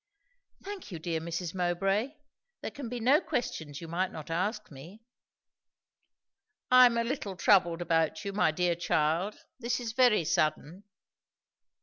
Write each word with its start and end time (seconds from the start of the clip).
"Thank 0.63 0.91
you, 0.91 0.97
dear 0.97 1.19
Mrs. 1.19 1.53
Mowbray! 1.53 2.15
There 2.61 2.71
can 2.71 2.89
be 2.89 2.99
no 2.99 3.21
questions 3.21 3.81
you 3.81 3.87
might 3.87 4.11
not 4.11 4.31
ask 4.31 4.71
me." 4.71 5.03
"I 6.71 6.87
am 6.87 6.97
a 6.97 7.03
little 7.03 7.35
troubled 7.37 7.83
about 7.83 8.25
you, 8.25 8.33
my 8.33 8.49
dear 8.49 8.73
child. 8.75 9.37
This 9.59 9.79
is 9.79 9.91
very 9.93 10.23
sudden." 10.25 10.85